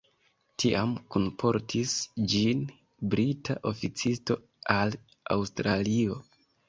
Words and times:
Tiam 0.61 0.93
kunportis 1.15 1.93
ĝin 2.31 2.63
brita 3.13 3.59
oficisto 3.73 4.39
al 4.79 4.99
Aŭstralio. 5.37 6.19